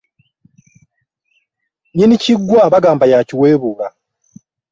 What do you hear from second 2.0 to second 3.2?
kiggwa bagamba